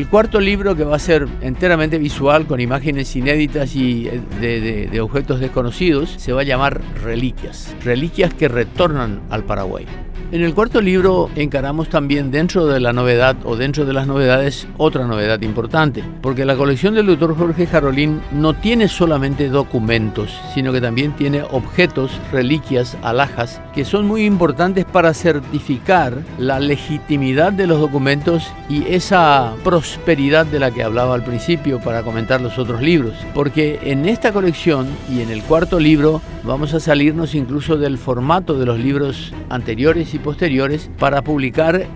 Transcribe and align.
El 0.00 0.08
cuarto 0.08 0.40
libro, 0.40 0.74
que 0.74 0.82
va 0.82 0.96
a 0.96 0.98
ser 0.98 1.28
enteramente 1.42 1.98
visual, 1.98 2.46
con 2.46 2.58
imágenes 2.58 3.14
inéditas 3.16 3.76
y 3.76 4.08
eh, 4.08 4.22
de, 4.40 4.88
de 4.90 5.00
objetos 5.02 5.40
desconocidos, 5.40 6.14
se 6.16 6.32
va 6.32 6.40
a 6.40 6.44
llamar 6.44 6.80
Reliquias. 7.04 7.76
Reliquias 7.84 8.32
que 8.32 8.48
retornan 8.48 9.20
al 9.28 9.44
Paraguay. 9.44 9.84
En 10.32 10.44
el 10.44 10.54
cuarto 10.54 10.80
libro 10.80 11.28
encaramos 11.34 11.88
también 11.88 12.30
dentro 12.30 12.68
de 12.68 12.78
la 12.78 12.92
novedad 12.92 13.34
o 13.42 13.56
dentro 13.56 13.84
de 13.84 13.92
las 13.92 14.06
novedades 14.06 14.68
otra 14.76 15.04
novedad 15.04 15.42
importante, 15.42 16.04
porque 16.22 16.44
la 16.44 16.54
colección 16.54 16.94
del 16.94 17.06
doctor 17.06 17.36
Jorge 17.36 17.66
Jarolín 17.66 18.20
no 18.30 18.54
tiene 18.54 18.86
solamente 18.86 19.48
documentos, 19.48 20.30
sino 20.54 20.72
que 20.72 20.80
también 20.80 21.16
tiene 21.16 21.42
objetos, 21.50 22.12
reliquias, 22.30 22.96
alhajas, 23.02 23.60
que 23.74 23.84
son 23.84 24.06
muy 24.06 24.24
importantes 24.24 24.84
para 24.84 25.14
certificar 25.14 26.22
la 26.38 26.60
legitimidad 26.60 27.52
de 27.52 27.66
los 27.66 27.80
documentos 27.80 28.52
y 28.68 28.86
esa 28.86 29.54
prosperidad 29.64 30.46
de 30.46 30.60
la 30.60 30.70
que 30.70 30.84
hablaba 30.84 31.16
al 31.16 31.24
principio 31.24 31.80
para 31.80 32.04
comentar 32.04 32.40
los 32.40 32.56
otros 32.56 32.80
libros, 32.82 33.14
porque 33.34 33.80
en 33.82 34.06
esta 34.06 34.32
colección 34.32 34.86
y 35.10 35.22
en 35.22 35.30
el 35.30 35.42
cuarto 35.42 35.80
libro 35.80 36.22
vamos 36.44 36.72
a 36.72 36.78
salirnos 36.78 37.34
incluso 37.34 37.76
del 37.76 37.98
formato 37.98 38.54
de 38.54 38.66
los 38.66 38.78
libros 38.78 39.32
anteriores 39.48 40.14
y 40.14 40.19
posteriores 40.20 40.90
para 40.98 41.22
publicar 41.22 41.86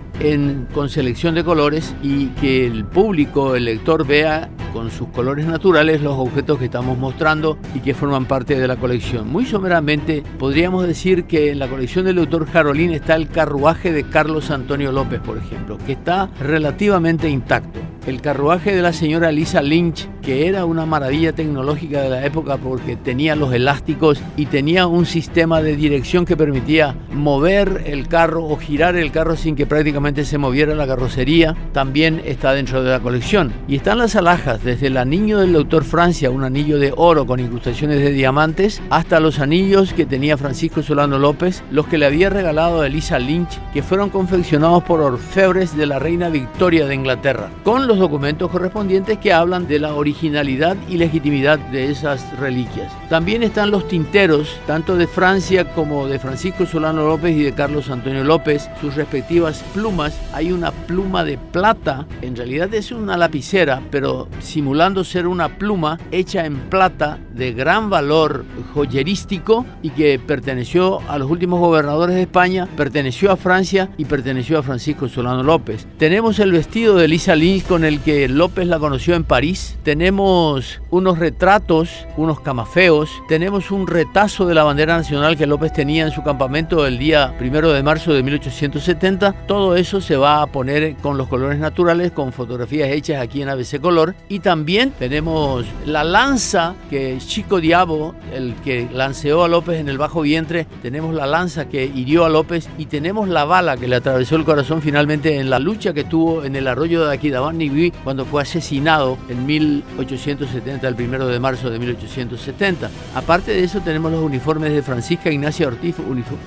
con 0.73 0.89
selección 0.89 1.35
de 1.35 1.43
colores 1.43 1.93
y 2.01 2.27
que 2.27 2.65
el 2.65 2.85
público, 2.85 3.55
el 3.55 3.65
lector 3.65 4.07
vea 4.07 4.49
con 4.71 4.91
sus 4.91 5.07
colores 5.09 5.45
naturales 5.45 6.01
los 6.01 6.17
objetos 6.17 6.57
que 6.57 6.65
estamos 6.65 6.97
mostrando 6.97 7.57
y 7.73 7.79
que 7.79 7.93
forman 7.93 8.25
parte 8.25 8.59
de 8.59 8.67
la 8.67 8.75
colección. 8.75 9.29
Muy 9.29 9.45
someramente 9.45 10.23
podríamos 10.39 10.87
decir 10.87 11.25
que 11.25 11.51
en 11.51 11.59
la 11.59 11.67
colección 11.67 12.05
del 12.05 12.15
doctor 12.15 12.45
Jarolín 12.45 12.91
está 12.91 13.15
el 13.15 13.29
carruaje 13.29 13.91
de 13.91 14.03
Carlos 14.03 14.51
Antonio 14.51 14.91
López, 14.91 15.19
por 15.21 15.37
ejemplo, 15.37 15.77
que 15.85 15.93
está 15.93 16.29
relativamente 16.39 17.29
intacto 17.29 17.79
el 18.07 18.21
carruaje 18.21 18.75
de 18.75 18.81
la 18.81 18.93
señora 18.93 19.31
Lisa 19.31 19.61
Lynch, 19.61 20.07
que 20.21 20.47
era 20.47 20.65
una 20.65 20.85
maravilla 20.85 21.33
tecnológica 21.33 22.01
de 22.01 22.09
la 22.09 22.25
época 22.25 22.57
porque 22.57 22.95
tenía 22.95 23.35
los 23.35 23.53
elásticos 23.53 24.21
y 24.37 24.45
tenía 24.47 24.87
un 24.87 25.05
sistema 25.05 25.61
de 25.61 25.75
dirección 25.75 26.25
que 26.25 26.37
permitía 26.37 26.95
mover 27.11 27.83
el 27.85 28.07
carro 28.07 28.45
o 28.45 28.57
girar 28.57 28.95
el 28.95 29.11
carro 29.11 29.35
sin 29.35 29.55
que 29.55 29.65
prácticamente 29.65 30.25
se 30.25 30.37
moviera 30.37 30.75
la 30.75 30.87
carrocería, 30.87 31.55
también 31.73 32.21
está 32.25 32.53
dentro 32.53 32.83
de 32.83 32.91
la 32.91 32.99
colección. 32.99 33.53
Y 33.67 33.75
están 33.75 33.97
las 33.97 34.15
alhajas, 34.15 34.63
desde 34.63 34.87
el 34.87 34.97
anillo 34.97 35.39
del 35.39 35.53
doctor 35.53 35.83
Francia, 35.83 36.31
un 36.31 36.43
anillo 36.43 36.79
de 36.79 36.93
oro 36.95 37.25
con 37.25 37.39
incrustaciones 37.39 37.99
de 37.99 38.11
diamantes, 38.11 38.81
hasta 38.89 39.19
los 39.19 39.39
anillos 39.39 39.93
que 39.93 40.05
tenía 40.05 40.37
Francisco 40.37 40.81
Solano 40.81 41.17
López, 41.17 41.63
los 41.71 41.87
que 41.87 41.97
le 41.97 42.05
había 42.05 42.29
regalado 42.29 42.81
a 42.81 42.87
Elisa 42.87 43.19
Lynch, 43.19 43.59
que 43.73 43.83
fueron 43.83 44.09
confeccionados 44.09 44.83
por 44.83 45.01
orfebres 45.01 45.75
de 45.75 45.85
la 45.85 45.99
reina 45.99 46.29
Victoria 46.29 46.85
de 46.85 46.95
Inglaterra, 46.95 47.49
con 47.63 47.87
los 47.87 47.94
documentos 47.99 48.49
correspondientes 48.51 49.17
que 49.17 49.33
hablan 49.33 49.67
de 49.67 49.79
la 49.79 49.95
originalidad 49.95 50.77
y 50.89 50.97
legitimidad 50.97 51.59
de 51.59 51.91
esas 51.91 52.37
reliquias. 52.39 52.91
También 53.09 53.43
están 53.43 53.71
los 53.71 53.87
tinteros, 53.87 54.57
tanto 54.67 54.97
de 54.97 55.07
Francia 55.07 55.73
como 55.73 56.07
de 56.07 56.19
Francisco 56.19 56.65
Solano 56.65 57.07
López 57.07 57.35
y 57.35 57.43
de 57.43 57.53
Carlos 57.53 57.89
Antonio 57.89 58.23
López, 58.23 58.69
sus 58.81 58.95
respectivas 58.95 59.63
plumas. 59.73 60.19
Hay 60.33 60.51
una 60.51 60.71
pluma 60.71 61.23
de 61.23 61.37
plata, 61.37 62.05
en 62.21 62.35
realidad 62.35 62.73
es 62.73 62.91
una 62.91 63.17
lapicera, 63.17 63.81
pero 63.91 64.27
simulando 64.39 65.03
ser 65.03 65.27
una 65.27 65.57
pluma 65.57 65.99
hecha 66.11 66.45
en 66.45 66.55
plata 66.69 67.19
de 67.33 67.53
gran 67.53 67.89
valor 67.89 68.45
joyerístico 68.73 69.65
y 69.81 69.89
que 69.91 70.19
perteneció 70.19 70.99
a 71.09 71.17
los 71.17 71.29
últimos 71.29 71.59
gobernadores 71.59 72.15
de 72.15 72.23
España, 72.23 72.67
perteneció 72.75 73.31
a 73.31 73.37
Francia 73.37 73.89
y 73.97 74.05
perteneció 74.05 74.59
a 74.59 74.63
Francisco 74.63 75.07
Solano 75.07 75.43
López. 75.43 75.87
Tenemos 75.97 76.39
el 76.39 76.51
vestido 76.51 76.95
de 76.95 77.07
Lisa 77.07 77.35
Lynch 77.35 77.65
con 77.65 77.84
el 77.85 78.01
que 78.01 78.27
López 78.27 78.67
la 78.67 78.79
conoció 78.79 79.15
en 79.15 79.23
París. 79.23 79.77
Tenemos 79.83 80.81
unos 80.89 81.19
retratos, 81.19 82.05
unos 82.17 82.39
camafeos. 82.39 83.09
Tenemos 83.27 83.71
un 83.71 83.87
retazo 83.87 84.45
de 84.45 84.55
la 84.55 84.63
bandera 84.63 84.97
nacional 84.97 85.37
que 85.37 85.47
López 85.47 85.71
tenía 85.73 86.05
en 86.05 86.11
su 86.11 86.23
campamento 86.23 86.85
el 86.85 86.97
día 86.97 87.33
primero 87.37 87.71
de 87.71 87.83
marzo 87.83 88.13
de 88.13 88.23
1870. 88.23 89.47
Todo 89.47 89.75
eso 89.75 90.01
se 90.01 90.17
va 90.17 90.41
a 90.41 90.47
poner 90.47 90.95
con 90.97 91.17
los 91.17 91.27
colores 91.27 91.59
naturales, 91.59 92.11
con 92.11 92.33
fotografías 92.33 92.89
hechas 92.89 93.21
aquí 93.21 93.41
en 93.41 93.49
ABC 93.49 93.79
Color. 93.79 94.15
Y 94.29 94.39
también 94.39 94.91
tenemos 94.91 95.65
la 95.85 96.03
lanza 96.03 96.75
que 96.89 97.17
Chico 97.19 97.59
Diabo, 97.59 98.15
el 98.33 98.55
que 98.63 98.87
lanceó 98.91 99.43
a 99.43 99.47
López 99.47 99.79
en 99.79 99.89
el 99.89 99.97
bajo 99.97 100.21
vientre. 100.21 100.65
Tenemos 100.81 101.13
la 101.13 101.27
lanza 101.27 101.69
que 101.69 101.85
hirió 101.85 102.25
a 102.25 102.29
López 102.29 102.69
y 102.77 102.85
tenemos 102.87 103.29
la 103.29 103.45
bala 103.45 103.77
que 103.77 103.87
le 103.87 103.95
atravesó 103.95 104.35
el 104.35 104.45
corazón 104.45 104.81
finalmente 104.81 105.39
en 105.39 105.49
la 105.49 105.59
lucha 105.59 105.93
que 105.93 106.03
tuvo 106.03 106.43
en 106.43 106.55
el 106.55 106.67
arroyo 106.67 107.05
de 107.05 107.13
Aquidabán 107.13 107.57
cuando 108.03 108.25
fue 108.25 108.41
asesinado 108.41 109.17
en 109.29 109.45
1870, 109.45 110.87
el 110.87 110.95
primero 110.95 111.27
de 111.27 111.39
marzo 111.39 111.69
de 111.69 111.79
1870. 111.79 112.89
Aparte 113.13 113.51
de 113.51 113.63
eso 113.63 113.81
tenemos 113.81 114.11
los 114.11 114.23
uniformes 114.23 114.71
de 114.73 114.81
Francisca 114.81 115.29
Ignacia 115.31 115.67
Ortiz, 115.67 115.95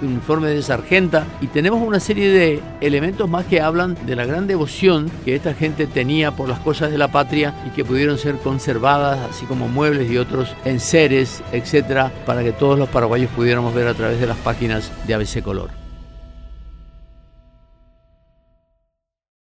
uniformes 0.03 0.55
de 0.55 0.63
sargenta 0.63 1.27
y 1.41 1.49
tenemos 1.49 1.87
una 1.87 2.01
serie 2.01 2.31
de 2.31 2.63
elementos 2.81 3.29
más 3.29 3.45
que 3.47 3.61
hablan 3.61 3.97
de 4.07 4.17
la 4.17 4.25
gran 4.25 4.47
devoción 4.47 5.11
que 5.25 5.35
esta 5.35 5.55
gente 5.55 5.87
tenía 5.87 6.33
por 6.33 6.49
las 6.49 6.61
cosas 6.61 6.91
de 6.91 6.99
la 6.99 7.09
patria 7.09 7.55
y 7.67 7.71
que 7.71 7.85
pudieron 7.85 8.19
ser 8.19 8.37
conservadas, 8.37 9.19
así 9.31 9.47
como 9.47 9.69
muebles 9.69 10.11
y 10.11 10.17
otros 10.17 10.55
enseres, 10.65 11.43
etcétera, 11.53 12.13
para 12.27 12.43
que 12.43 12.53
todos 12.53 12.79
los 12.79 12.89
paraguayos 12.89 13.31
pudiéramos 13.31 13.75
ver 13.75 13.89
a 13.89 13.95
través 13.95 14.21
de 14.21 14.27
las 14.27 14.39
páginas 14.39 14.91
de 15.07 15.15
ABC 15.15 15.43
Color. 15.43 15.88